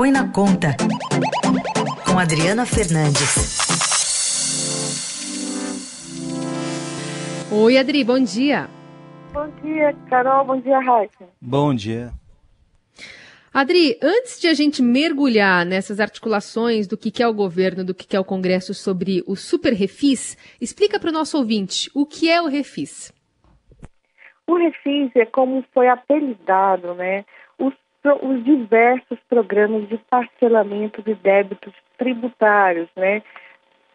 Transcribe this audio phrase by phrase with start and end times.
[0.00, 0.68] Põe na Conta,
[2.06, 3.60] com Adriana Fernandes.
[7.52, 8.70] Oi, Adri, bom dia.
[9.30, 10.46] Bom dia, Carol.
[10.46, 11.28] Bom dia, Raíssa.
[11.38, 12.12] Bom dia.
[13.52, 18.16] Adri, antes de a gente mergulhar nessas articulações do que é o governo, do que
[18.16, 22.40] é o Congresso sobre o Super Refis, explica para o nosso ouvinte o que é
[22.40, 23.12] o Refis.
[24.46, 27.22] O Refis é como foi apelidado, né?
[28.04, 33.22] Os, os diversos programas de parcelamento de débitos tributários, né?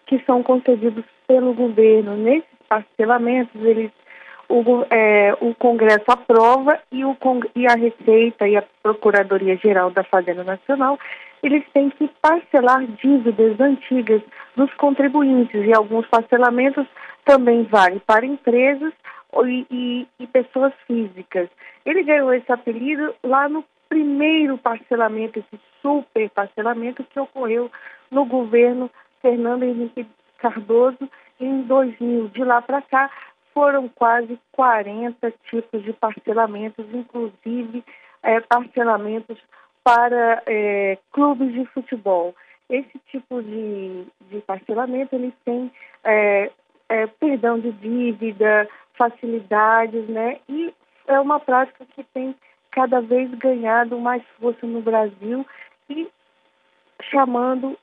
[0.06, 2.16] Que são concedidos pelo governo.
[2.16, 3.92] Nesses parcelamentos, eles
[4.50, 7.18] o, é, o Congresso aprova e, o,
[7.56, 11.00] e a Receita e a Procuradoria-Geral da Fazenda Nacional,
[11.42, 14.22] eles têm que parcelar dívidas antigas
[14.56, 16.86] dos contribuintes e alguns parcelamentos
[17.24, 18.94] também valem para empresas
[19.46, 21.50] e, e, e pessoas físicas.
[21.86, 27.72] Ele ganhou esse apelido lá no primeiro parcelamento, esse super parcelamento que ocorreu
[28.12, 28.90] no governo
[29.22, 32.30] Fernando Henrique Cardoso em 2000.
[32.30, 33.10] De lá para cá,
[33.54, 37.84] foram quase 40 tipos de parcelamentos, inclusive
[38.22, 39.38] é, parcelamentos
[39.84, 42.36] para é, clubes de futebol.
[42.70, 45.72] Esse tipo de, de parcelamento, eles têm
[46.04, 46.52] é,
[46.90, 48.68] é, perdão de dívida,
[48.98, 50.40] facilidades, né?
[50.50, 50.74] E
[51.08, 52.36] é uma prática que tem
[52.76, 55.48] cada vez ganhado mais força no Brasil
[55.90, 56.10] e
[57.10, 57.78] chamando,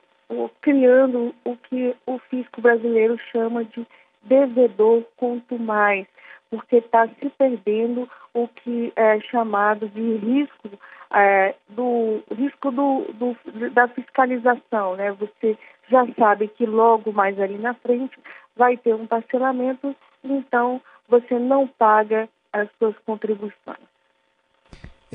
[0.61, 3.85] criando o que o fisco brasileiro chama de
[4.21, 6.05] devedor quanto mais,
[6.51, 10.69] porque está se perdendo o que é chamado de risco
[11.11, 13.35] é, do risco do, do,
[13.71, 15.11] da fiscalização, né?
[15.13, 15.57] Você
[15.89, 18.15] já sabe que logo mais ali na frente
[18.55, 23.92] vai ter um parcelamento, então você não paga as suas contribuições.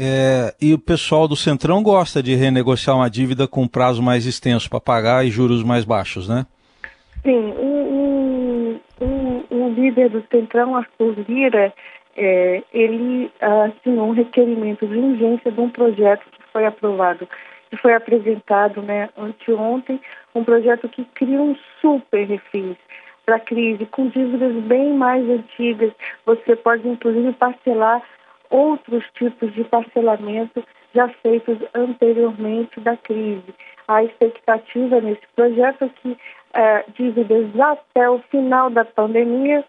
[0.01, 4.71] É, e o pessoal do Centrão gosta de renegociar uma dívida com prazo mais extenso
[4.71, 6.47] para pagar e juros mais baixos, né?
[7.25, 8.81] Sim, o,
[9.51, 11.75] o, líder do Centrão, Arthur Lira,
[12.17, 17.29] é, ele assinou um requerimento de urgência de um projeto que foi aprovado,
[17.69, 20.01] que foi apresentado né, anteontem,
[20.33, 22.77] um projeto que cria um super refis
[23.27, 25.93] para a crise, com dívidas bem mais antigas.
[26.25, 28.01] Você pode, inclusive, parcelar
[28.51, 30.65] outros tipos de parcelamento
[30.95, 33.55] já feitos anteriormente da crise.
[33.87, 36.19] A expectativa nesse projeto é que
[36.55, 39.65] é, dívidas até o final da pandemia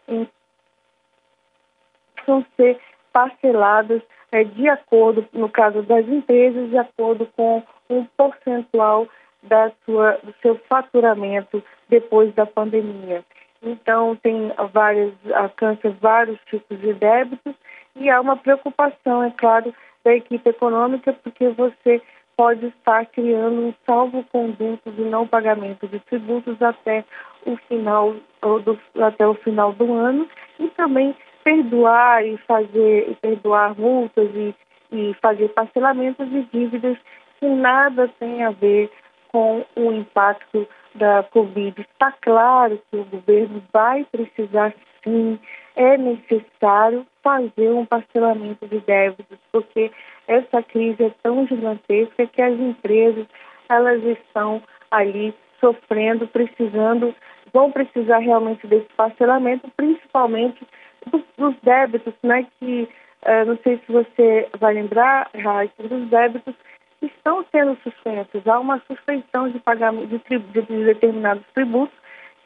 [2.26, 2.80] vão ser
[3.12, 4.02] parceladas
[4.32, 9.08] é, de acordo, no caso das empresas, de acordo com um percentual
[9.44, 13.24] da sua, do seu faturamento depois da pandemia.
[13.62, 17.56] Então, tem várias, alcança vários tipos de débitos
[18.00, 19.74] e há uma preocupação, é claro,
[20.04, 22.02] da equipe econômica, porque você
[22.38, 27.04] pode estar criando um salvo-conduto de não pagamento de tributos até
[27.46, 28.16] o final
[28.64, 30.26] do, até o final do ano
[30.58, 34.56] e também perdoar e fazer e perdoar multas e,
[34.90, 36.98] e fazer parcelamentos de dívidas
[37.40, 38.90] que nada tem a ver
[39.34, 41.82] com o impacto da Covid.
[41.82, 44.74] Está claro que o governo vai precisar
[45.10, 45.40] sim,
[45.76, 49.92] é necessário fazer um parcelamento de débitos, porque
[50.28, 53.26] essa crise é tão gigantesca que as empresas
[53.70, 54.62] elas estão
[54.92, 57.14] ali sofrendo, precisando,
[57.54, 60.66] vão precisar realmente desse parcelamento, principalmente
[61.12, 62.46] dos, dos débitos, né?
[62.60, 62.88] Que
[63.26, 66.56] uh, não sei se você vai lembrar, Raíssa, dos débitos
[67.00, 68.46] que estão sendo suspensos.
[68.48, 71.98] Há uma suspensão de pagamento de, de, de determinados tributos,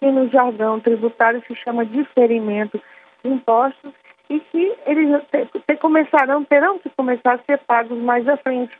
[0.04, 2.78] que no jargão tributário se chama diferimento
[3.24, 3.94] de impostos,
[4.30, 8.74] e que eles te, te começarão, terão que começar a ser pagos mais à frente.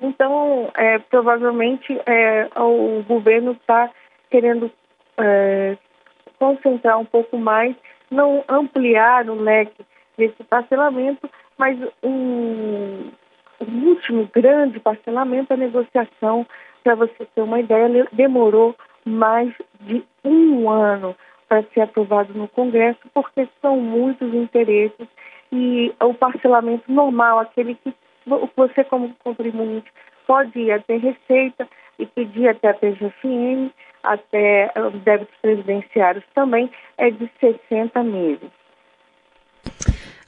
[0.00, 3.90] Então, é, provavelmente, é, o governo está
[4.30, 4.70] querendo
[5.18, 5.76] é,
[6.38, 7.76] concentrar um pouco mais,
[8.10, 9.84] não ampliar o leque
[10.16, 13.10] desse parcelamento, mas um,
[13.58, 16.46] o último grande parcelamento, a negociação,
[16.82, 18.74] para você ter uma ideia, demorou
[19.04, 21.16] mais de um ano
[21.48, 25.08] para ser aprovado no Congresso, porque são muitos interesses
[25.52, 27.92] e o parcelamento normal, aquele que
[28.56, 29.90] você como contribuinte
[30.26, 31.68] pode ir até Receita
[31.98, 38.48] e pedir até a PGFM, até os débitos presidenciários também, é de 60 meses.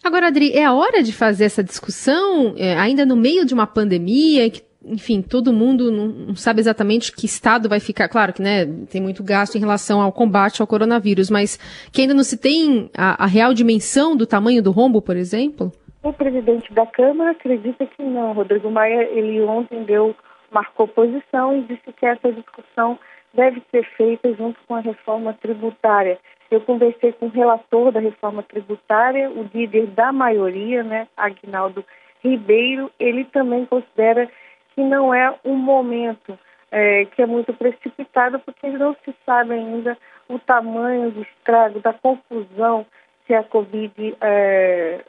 [0.05, 3.67] Agora, Adri, é a hora de fazer essa discussão, é, ainda no meio de uma
[3.67, 8.09] pandemia, que enfim, todo mundo não sabe exatamente que estado vai ficar.
[8.09, 11.57] Claro que, né, tem muito gasto em relação ao combate ao coronavírus, mas
[11.93, 15.73] que ainda não se tem a, a real dimensão do tamanho do rombo, por exemplo?
[16.03, 18.33] O presidente da Câmara acredita que não.
[18.33, 20.15] Rodrigo Maia, ele ontem deu
[20.51, 22.99] marcou posição e disse que essa discussão
[23.33, 26.19] deve ser feita junto com a reforma tributária.
[26.51, 31.83] Eu conversei com o relator da reforma tributária, o líder da maioria, né, Agnaldo
[32.23, 34.29] Ribeiro, ele também considera
[34.75, 36.39] que não é um momento
[36.71, 39.97] é, que é muito precipitado, porque não se sabe ainda
[40.29, 42.87] o tamanho do estrago, da confusão
[43.27, 45.05] que a Covid é,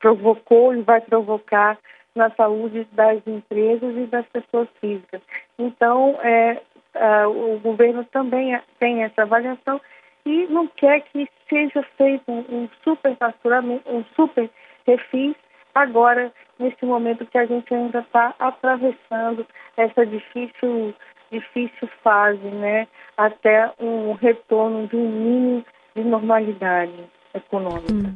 [0.00, 1.78] provocou e vai provocar
[2.14, 5.22] na saúde das empresas e das pessoas físicas.
[5.58, 6.60] Então, é,
[6.94, 9.80] é, o governo também tem essa avaliação
[10.26, 14.50] e não quer que seja feito um, um super faturamento, um super
[14.86, 15.34] refis
[15.74, 19.46] agora, nesse momento que a gente ainda está atravessando
[19.76, 20.94] essa difícil,
[21.30, 22.86] difícil fase, né?
[23.16, 25.64] Até um retorno de um mínimo
[25.94, 26.92] de normalidade
[27.34, 27.92] econômica.
[27.92, 28.14] Hum.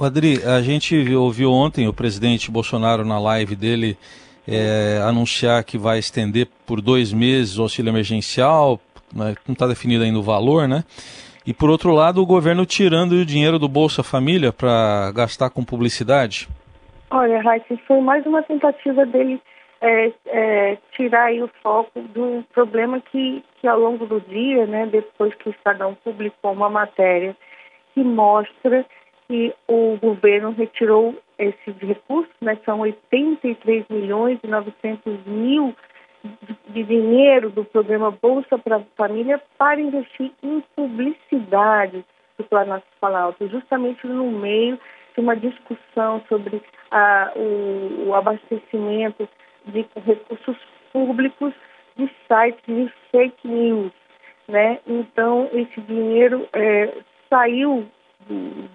[0.00, 3.96] Adri, a gente ouviu ontem o presidente Bolsonaro na live dele
[4.46, 8.80] é, anunciar que vai estender por dois meses o auxílio emergencial,
[9.12, 10.84] né, não está definido ainda o valor, né?
[11.46, 15.62] E por outro lado, o governo tirando o dinheiro do Bolsa Família para gastar com
[15.62, 16.48] publicidade.
[17.16, 19.40] Olha, Raíssa, foi mais uma tentativa dele
[19.80, 25.32] é, é, tirar o foco do problema que, que ao longo do dia, né, depois
[25.36, 27.36] que o Estadão publicou uma matéria
[27.94, 28.84] que mostra
[29.28, 35.72] que o governo retirou esses recursos, né, são 83 milhões e 900 mil
[36.70, 42.04] de, dinheiro do programa Bolsa para a Família para investir em publicidade
[42.36, 44.80] do Planalto Planalto, justamente no meio
[45.20, 49.28] uma discussão sobre a, o, o abastecimento
[49.66, 50.56] de recursos
[50.92, 51.52] públicos
[51.96, 53.92] de sites de fake news,
[54.48, 54.78] né?
[54.86, 56.92] Então esse dinheiro é,
[57.30, 57.86] saiu
[58.28, 58.68] do,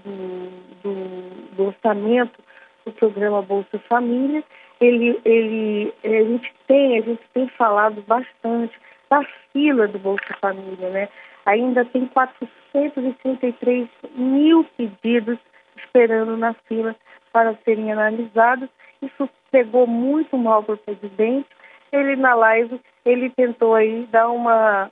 [0.83, 2.41] do, do, orçamento
[2.85, 4.43] do programa Bolsa Família.
[4.79, 8.73] Ele, ele, a gente tem, a gente tem falado bastante
[9.09, 9.21] da
[9.51, 11.09] fila do Bolsa Família, né?
[11.45, 15.37] Ainda tem 433 mil pedidos
[15.83, 16.95] esperando na fila
[17.31, 18.69] para serem analisados.
[19.01, 21.47] Isso pegou muito mal para o presidente.
[21.91, 24.91] Ele na live ele tentou aí dar uma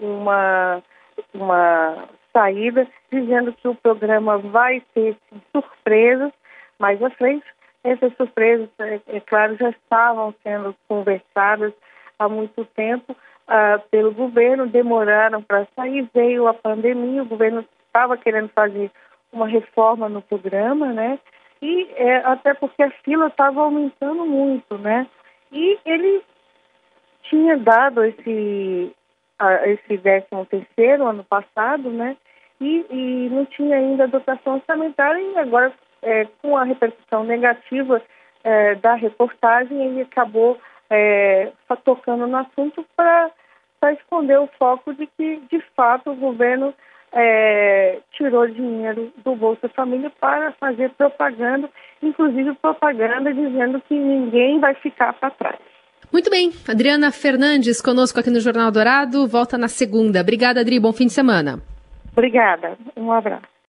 [0.00, 0.82] uma
[1.32, 5.16] uma saída, dizendo que o programa vai ter
[5.52, 6.32] surpresas
[6.78, 7.46] mais à frente.
[7.84, 11.72] Essas surpresas, é, é claro, já estavam sendo conversadas
[12.18, 18.16] há muito tempo uh, pelo governo, demoraram para sair, veio a pandemia, o governo estava
[18.16, 18.90] querendo fazer
[19.34, 21.18] uma reforma no programa, né?
[21.60, 25.06] E é, até porque a fila estava aumentando muito, né?
[25.52, 26.22] E ele
[27.22, 28.92] tinha dado esse
[29.64, 32.16] esse 13 terceiro ano passado, né?
[32.60, 35.72] E, e, não tinha ainda dotação orçamentária e agora
[36.02, 38.00] é, com a repercussão negativa
[38.44, 40.58] é, da reportagem ele acabou
[40.88, 41.50] é,
[41.84, 43.32] tocando no assunto para
[43.92, 46.72] esconder o foco de que de fato o governo
[47.14, 51.70] é, tirou dinheiro do Bolsa Família para fazer propaganda,
[52.02, 55.58] inclusive propaganda dizendo que ninguém vai ficar para trás.
[56.12, 60.20] Muito bem, Adriana Fernandes conosco aqui no Jornal Dourado, volta na segunda.
[60.20, 61.60] Obrigada, Adri, bom fim de semana.
[62.12, 63.53] Obrigada, um abraço.